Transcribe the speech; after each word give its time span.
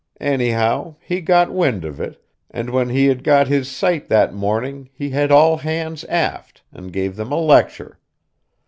Anyhow, 0.19 0.95
he 0.99 1.21
got 1.21 1.53
wind 1.53 1.85
of 1.85 1.99
it, 2.01 2.19
and 2.49 2.71
when 2.71 2.89
he 2.89 3.05
had 3.05 3.23
got 3.23 3.47
his 3.47 3.69
sight 3.69 4.07
that 4.09 4.33
morning 4.33 4.89
he 4.91 5.11
had 5.11 5.31
all 5.31 5.57
hands 5.57 6.03
aft, 6.05 6.63
and 6.73 6.91
gave 6.91 7.15
them 7.15 7.31
a 7.31 7.37
lecture. 7.39 7.99